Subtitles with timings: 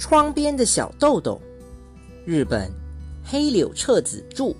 [0.00, 1.38] 窗边的小豆豆，
[2.24, 2.72] 日本
[3.22, 4.56] 黑柳彻子著，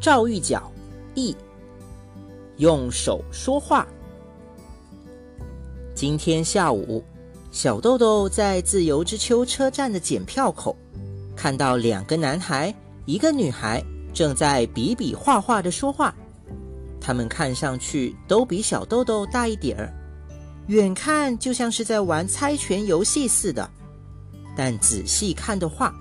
[0.00, 0.72] 赵玉角
[1.14, 1.36] 译。
[2.56, 3.86] 用手说话。
[5.94, 7.04] 今天下午，
[7.52, 10.74] 小豆豆在自由之丘车站的检票口，
[11.36, 12.74] 看到两个男孩，
[13.04, 13.84] 一个女孩
[14.14, 16.14] 正在比比划划的说话。
[16.98, 19.92] 他们看上去都比小豆豆大一点儿，
[20.68, 23.70] 远看就像是在玩猜拳游戏似的。
[24.56, 25.94] 但仔细看的话，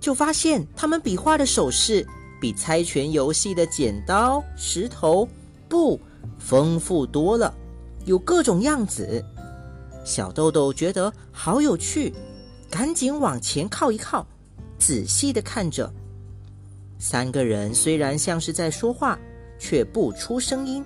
[0.00, 2.06] 就发现他们比划的手势
[2.40, 5.28] 比猜拳游戏的剪刀石头
[5.68, 6.00] 布
[6.38, 7.54] 丰富多了，
[8.04, 9.24] 有各种样子。
[10.04, 12.12] 小豆豆觉得好有趣，
[12.70, 14.26] 赶紧往前靠一靠，
[14.78, 15.92] 仔细的看着。
[16.98, 19.18] 三个人虽然像是在说话。
[19.62, 20.82] 却不出声音。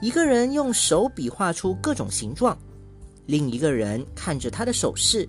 [0.00, 2.56] 一个人用手比划出各种形状，
[3.26, 5.28] 另一个人看着他的手势，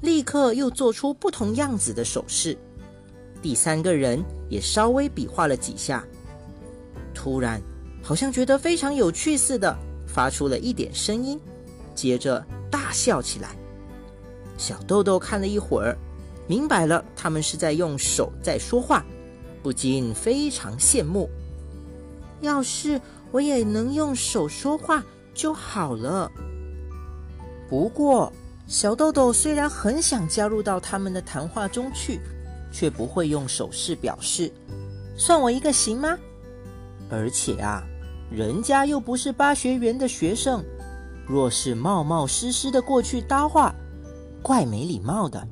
[0.00, 2.56] 立刻又做出不同样子的手势。
[3.42, 6.04] 第三个人也稍微比划了几下，
[7.14, 7.60] 突然
[8.02, 9.76] 好像觉得非常有趣似的，
[10.06, 11.40] 发出了一点声音，
[11.94, 13.56] 接着大笑起来。
[14.58, 15.96] 小豆豆看了一会儿，
[16.46, 19.04] 明白了他们是在用手在说话，
[19.62, 21.28] 不禁非常羡慕。
[22.42, 26.30] 要是我也能用手说话就好了。
[27.68, 28.32] 不过，
[28.70, 32.20] 小豆豆虽然很想加入到他们的谈话中去，
[32.70, 34.48] 却不会用手势表示。
[35.16, 36.16] 算我一个行吗？
[37.10, 37.82] 而且啊，
[38.30, 40.64] 人家又不是巴学园的学生，
[41.26, 43.74] 若是冒冒失失的过去搭话，
[44.40, 45.44] 怪没礼貌的。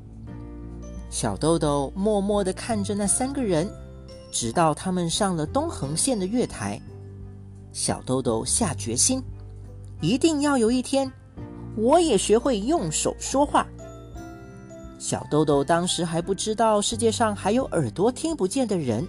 [1.09, 3.69] 小豆豆默默的看着那三个人。
[4.31, 6.79] 直到他们上了东横线的月台，
[7.73, 9.21] 小豆豆下决心，
[9.99, 11.11] 一定要有一天，
[11.79, 13.65] 我也学会用手说话。
[14.97, 19.07] 小豆豆当时还不知道世界上还有耳朵听不见的人，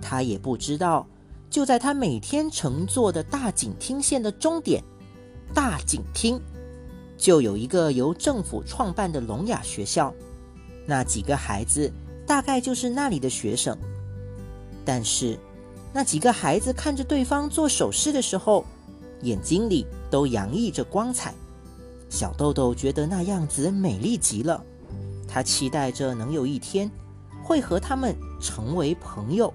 [0.00, 1.06] 他也不知道，
[1.48, 4.82] 就在他每天乘坐的大井町线的终点——
[5.54, 6.40] 大井町，
[7.16, 10.12] 就有一个由政府创办的聋哑学校，
[10.86, 11.92] 那几个孩子
[12.26, 13.78] 大概就是那里的学生。
[14.84, 15.38] 但是，
[15.92, 18.64] 那几个孩子看着对方做手势的时候，
[19.20, 21.32] 眼睛里都洋溢着光彩。
[22.12, 24.62] 小豆豆觉得那样子美丽极了。
[25.26, 26.90] 他期待着能有一天
[27.42, 29.52] 会和他们成为朋友。